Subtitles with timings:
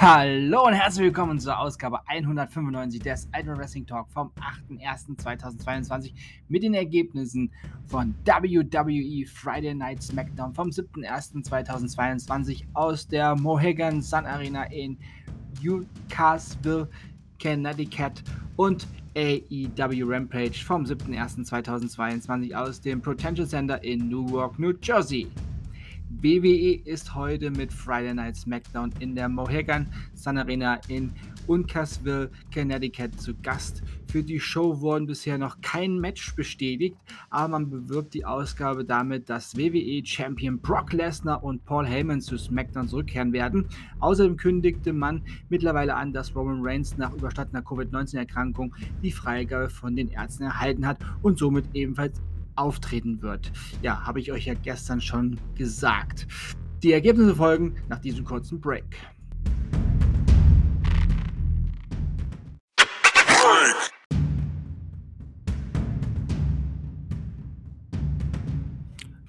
[0.00, 4.30] Hallo und herzlich willkommen zur Ausgabe 195 des Idol Wrestling Talk vom
[4.70, 6.12] 8.01.2022
[6.46, 7.50] mit den Ergebnissen
[7.84, 14.96] von WWE Friday Night SmackDown vom 7.01.2022 aus der Mohegan Sun Arena in
[15.60, 16.88] Newcastle,
[17.42, 18.22] Connecticut
[18.54, 25.26] und AEW Rampage vom 7.01.2022 aus dem Potential Center in Newark, New Jersey.
[26.10, 31.12] WWE ist heute mit Friday Night SmackDown in der Mohegan Sun Arena in
[31.46, 33.82] Uncasville, Connecticut zu Gast.
[34.10, 36.96] Für die Show wurden bisher noch kein Match bestätigt,
[37.28, 42.38] aber man bewirbt die Ausgabe damit, dass WWE Champion Brock Lesnar und Paul Heyman zu
[42.38, 43.66] SmackDown zurückkehren werden.
[44.00, 50.08] Außerdem kündigte man mittlerweile an, dass Roman Reigns nach überstandener Covid-19-Erkrankung die Freigabe von den
[50.08, 52.20] Ärzten erhalten hat und somit ebenfalls
[52.58, 53.52] auftreten wird.
[53.82, 56.26] Ja, habe ich euch ja gestern schon gesagt.
[56.82, 58.96] Die Ergebnisse folgen nach diesem kurzen Break.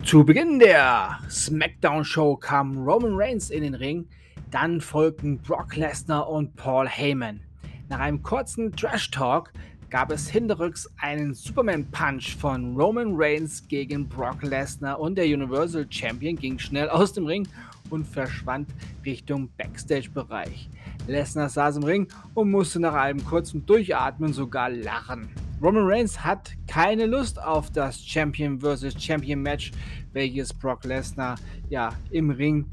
[0.04, 4.08] Zu Beginn der SmackDown-Show kam Roman Reigns in den Ring,
[4.50, 7.42] dann folgten Brock Lesnar und Paul Heyman.
[7.90, 9.54] Nach einem kurzen Trash-Talk
[9.90, 16.36] gab es hinterrücks einen Superman-Punch von Roman Reigns gegen Brock Lesnar und der Universal Champion
[16.36, 17.48] ging schnell aus dem Ring
[17.90, 18.70] und verschwand
[19.04, 20.70] Richtung Backstage-Bereich.
[21.08, 25.30] Lesnar saß im Ring und musste nach einem kurzen Durchatmen sogar lachen.
[25.62, 29.02] Roman Reigns hat keine Lust auf das Champion vs.
[29.02, 29.72] Champion Match,
[30.14, 31.36] welches Brock Lesnar
[31.70, 32.66] ja im Ring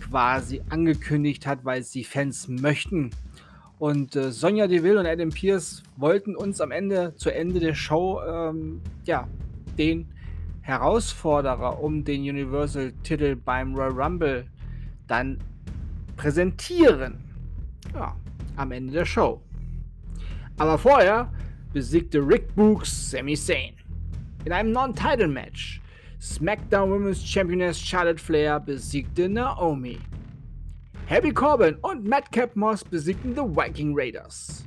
[0.00, 3.10] quasi angekündigt hat, weil es die Fans möchten.
[3.78, 8.20] Und äh, Sonja Deville und Adam Pierce wollten uns am Ende, zu Ende der Show,
[8.26, 9.28] ähm, ja,
[9.76, 10.06] den
[10.62, 14.46] Herausforderer um den Universal-Titel beim Royal Rumble
[15.06, 15.38] dann
[16.16, 17.18] präsentieren.
[17.92, 18.16] Ja,
[18.56, 19.42] am Ende der Show.
[20.56, 21.30] Aber vorher
[21.72, 23.74] besiegte Rick Books Sami Zayn
[24.44, 25.80] in einem Non-Title-Match.
[26.20, 29.98] SmackDown Women's Championess Charlotte Flair besiegte Naomi.
[31.06, 34.64] Happy Corbin und Madcap Moss besiegten The Viking Raiders.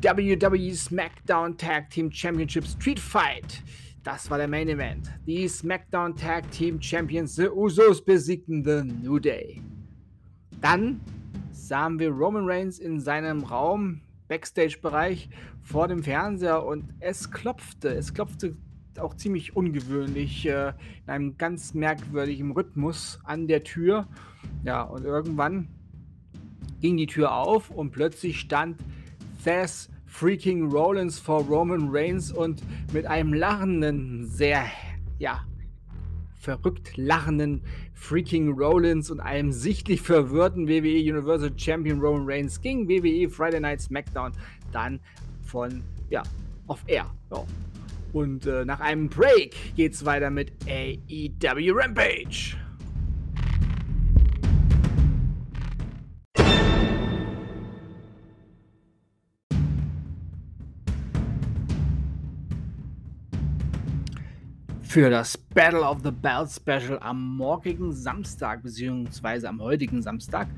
[0.00, 3.62] WWE SmackDown Tag Team Championship Street Fight.
[4.02, 5.08] Das war der Main Event.
[5.24, 9.62] Die SmackDown Tag Team Champions The Usos besiegten The New Day.
[10.60, 11.00] Dann
[11.52, 15.28] sahen wir Roman Reigns in seinem Raum, Backstage-Bereich,
[15.62, 17.90] vor dem Fernseher und es klopfte.
[17.90, 18.56] Es klopfte
[18.98, 20.72] auch ziemlich ungewöhnlich, äh,
[21.04, 24.06] in einem ganz merkwürdigen Rhythmus an der Tür.
[24.64, 25.68] Ja, und irgendwann
[26.80, 28.78] ging die Tür auf und plötzlich stand
[29.44, 34.64] Thess freaking Rollins vor Roman Reigns und mit einem lachenden, sehr,
[35.18, 35.46] ja,
[36.34, 37.62] verrückt lachenden
[37.94, 43.80] freaking Rollins und einem sichtlich verwirrten WWE Universal Champion Roman Reigns ging WWE Friday Night
[43.80, 44.32] SmackDown
[44.72, 44.98] dann
[45.42, 46.22] von, ja,
[46.66, 47.06] auf Air.
[47.30, 47.44] Ja.
[48.12, 52.56] Und äh, nach einem Break geht's weiter mit AEW Rampage.
[64.82, 70.48] Für das Battle of the Bell Special am morgigen Samstag, beziehungsweise am heutigen Samstag,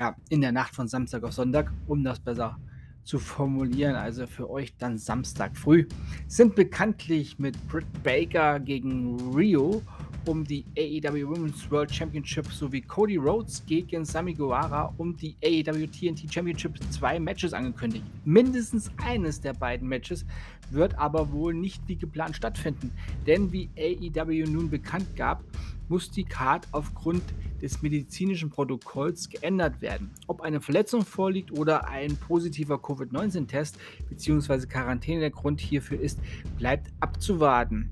[0.00, 2.58] ja, in der Nacht von Samstag auf Sonntag, um das besser
[3.06, 5.86] zu formulieren, also für euch dann Samstag früh,
[6.26, 9.80] sind bekanntlich mit Britt Baker gegen Rio
[10.26, 15.86] um die AEW Women's World Championship sowie Cody Rhodes gegen Sami Guevara um die AEW
[15.86, 18.04] TNT Championship zwei Matches angekündigt.
[18.24, 20.26] Mindestens eines der beiden Matches
[20.70, 22.90] wird aber wohl nicht wie geplant stattfinden,
[23.24, 25.44] denn wie AEW nun bekannt gab,
[25.88, 27.22] muss die Card aufgrund
[27.62, 30.10] des medizinischen Protokolls geändert werden.
[30.26, 34.66] Ob eine Verletzung vorliegt oder ein positiver Covid-19-Test bzw.
[34.66, 36.18] Quarantäne der Grund hierfür ist,
[36.58, 37.90] bleibt abzuwarten.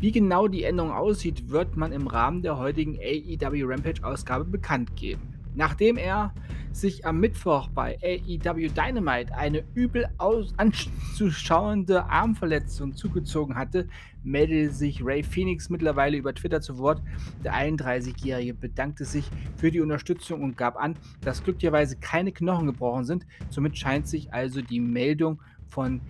[0.00, 5.34] Wie genau die Änderung aussieht, wird man im Rahmen der heutigen AEW Rampage-Ausgabe bekannt geben.
[5.56, 6.32] Nachdem er
[6.72, 10.08] sich am Mittwoch bei AEW Dynamite eine übel
[10.56, 13.88] anzuschauende Armverletzung zugezogen hatte,
[14.22, 17.02] meldete sich Ray Phoenix mittlerweile über Twitter zu Wort.
[17.44, 19.24] Der 31-Jährige bedankte sich
[19.56, 23.26] für die Unterstützung und gab an, dass glücklicherweise keine Knochen gebrochen sind.
[23.50, 26.00] Somit scheint sich also die Meldung von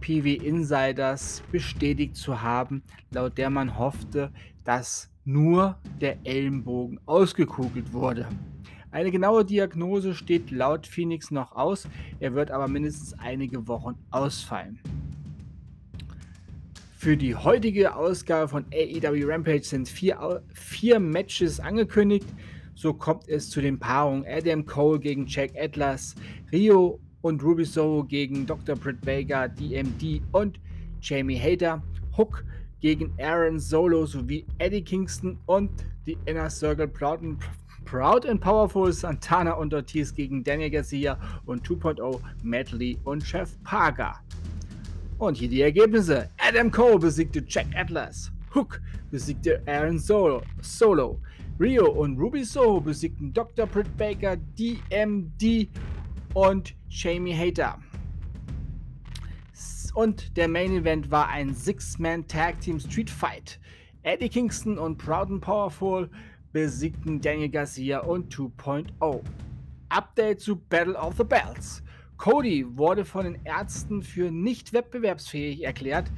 [0.00, 4.32] PW Insiders bestätigt zu haben, laut der man hoffte,
[4.64, 8.26] dass nur der Ellenbogen ausgekugelt wurde.
[8.92, 11.88] Eine genaue Diagnose steht laut Phoenix noch aus,
[12.20, 14.78] er wird aber mindestens einige Wochen ausfallen.
[16.94, 22.28] Für die heutige Ausgabe von AEW Rampage sind vier, vier Matches angekündigt
[22.74, 26.14] So kommt es zu den Paarungen Adam Cole gegen Jack Atlas,
[26.52, 28.76] Rio und Ruby Soho gegen Dr.
[28.76, 30.60] Britt Baker, DMD und
[31.00, 31.82] Jamie Hater,
[32.16, 32.44] Hook
[32.80, 35.70] gegen Aaron Solo sowie Eddie Kingston und
[36.06, 37.20] die Inner Circle Proud
[37.84, 43.50] Proud and Powerful Santana und Ortiz gegen Daniel Garcia und 2.0 Matt Lee und Chef
[43.64, 44.20] Parker.
[45.18, 46.28] Und hier die Ergebnisse.
[46.38, 48.32] Adam Cole besiegte Jack Atlas.
[48.54, 48.80] Hook
[49.10, 50.42] besiegte Aaron Solo.
[50.60, 51.20] Solo.
[51.60, 53.66] Rio und Ruby Soho besiegten Dr.
[53.66, 55.68] Britt Baker, DMD
[56.34, 57.78] und Jamie Hater.
[59.94, 63.60] Und der Main Event war ein Six-Man Tag Team Street Fight.
[64.02, 66.08] Eddie Kingston und Proud and Powerful
[66.52, 69.20] besiegten Daniel Garcia und 2.0.
[69.88, 71.82] Update zu Battle of the Belts.
[72.16, 76.10] Cody wurde von den Ärzten für nicht wettbewerbsfähig erklärt.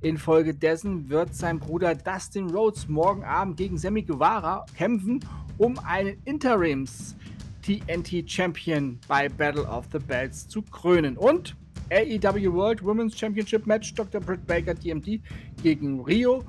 [0.00, 5.20] Infolgedessen wird sein Bruder Dustin Rhodes morgen Abend gegen Sammy Guevara kämpfen,
[5.58, 7.16] um einen Interims
[7.62, 11.16] TNT Champion bei Battle of the Belts zu krönen.
[11.16, 11.56] Und
[11.90, 14.20] AEW World Women's Championship Match Dr.
[14.20, 15.20] Britt Baker DMD
[15.62, 16.44] gegen Rio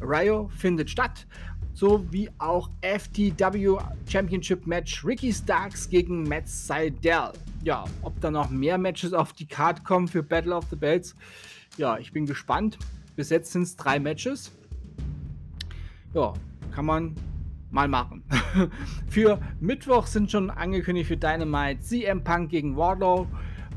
[0.00, 1.26] Rio findet statt.
[1.74, 3.78] So wie auch FTW
[4.08, 7.32] Championship Match Ricky Starks gegen Matt Seidel.
[7.64, 11.16] Ja, ob da noch mehr Matches auf die Card kommen für Battle of the Belts.
[11.76, 12.78] Ja, ich bin gespannt.
[13.16, 14.52] Bis jetzt sind es drei Matches.
[16.14, 16.32] Ja,
[16.70, 17.16] kann man
[17.72, 18.22] mal machen.
[19.08, 23.26] für Mittwoch sind schon angekündigt für Dynamite CM Punk gegen Wardlow,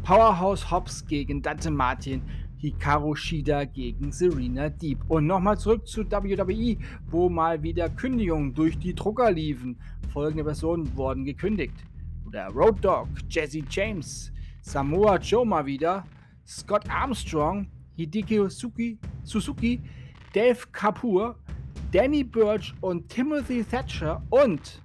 [0.04, 2.22] Powerhouse Hobbs gegen Dante Martin,
[2.58, 5.00] Hikaru Shida gegen Serena Deep.
[5.08, 6.78] Und nochmal zurück zu WWE,
[7.10, 9.78] wo mal wieder Kündigungen durch die Drucker liefen.
[10.12, 11.76] Folgende Personen wurden gekündigt.
[12.34, 14.32] Der Road Dog, Jesse James,
[14.62, 16.04] Samoa Joe mal wieder,
[16.46, 19.82] Scott Armstrong, Hideki Suzuki, Suzuki
[20.34, 21.36] Dave Kapoor,
[21.92, 24.82] Danny Birch und Timothy Thatcher und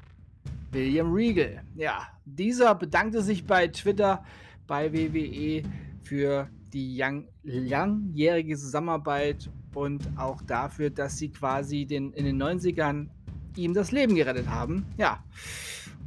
[0.70, 1.62] William Regal.
[1.74, 4.24] Ja, dieser bedankte sich bei Twitter
[4.66, 5.62] bei WWE
[6.02, 13.08] für die lang, langjährige Zusammenarbeit und auch dafür, dass sie quasi den, in den 90ern
[13.56, 14.86] ihm das Leben gerettet haben.
[14.96, 15.22] Ja.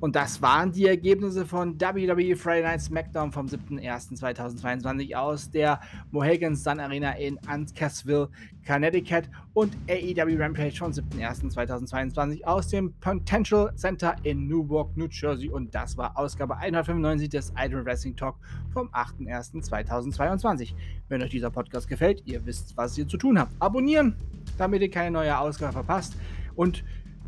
[0.02, 5.80] Und das waren die Ergebnisse von WWE Friday Night SmackDown vom 7.01.2022 aus der
[6.12, 8.30] Mohegan Sun Arena in Uncasville,
[8.68, 15.50] Connecticut und AEW Rampage vom 7.01.2022 aus dem Potential Center in Newark, New Jersey.
[15.50, 18.36] Und das war Ausgabe 195 des Idol Wrestling Talk
[18.74, 20.74] vom 8.01.2022.
[21.08, 23.54] Wenn euch dieser Podcast gefällt, ihr wisst, was ihr zu tun habt.
[23.60, 24.16] Abonnieren,
[24.58, 26.18] damit ihr keine neue Ausgabe verpasst.
[26.56, 26.84] Und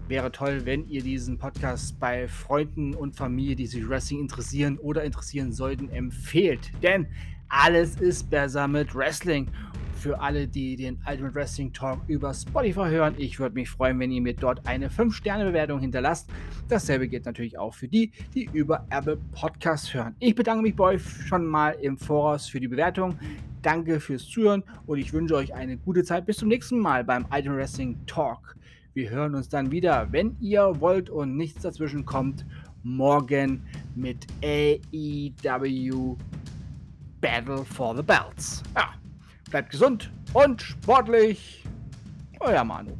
[0.07, 5.03] Wäre toll, wenn ihr diesen Podcast bei Freunden und Familie, die sich Wrestling interessieren oder
[5.03, 6.71] interessieren sollten, empfehlt.
[6.81, 7.07] Denn
[7.49, 9.49] alles ist besser mit Wrestling.
[9.95, 14.11] Für alle, die den Ultimate Wrestling Talk über Spotify hören, ich würde mich freuen, wenn
[14.11, 16.29] ihr mir dort eine 5-Sterne-Bewertung hinterlasst.
[16.69, 20.15] Dasselbe gilt natürlich auch für die, die über Apple Podcasts hören.
[20.19, 23.19] Ich bedanke mich bei euch schon mal im Voraus für die Bewertung.
[23.61, 26.25] Danke fürs Zuhören und ich wünsche euch eine gute Zeit.
[26.25, 28.55] Bis zum nächsten Mal beim Ultimate Wrestling Talk.
[28.97, 32.43] Wir hören uns dann wieder, wenn ihr wollt und nichts dazwischen kommt,
[32.81, 33.61] morgen
[33.93, 36.17] mit AEW
[37.21, 38.63] Battle for the Belts.
[38.75, 38.95] Ja,
[39.51, 41.63] bleibt gesund und sportlich.
[42.39, 42.93] Euer Manu.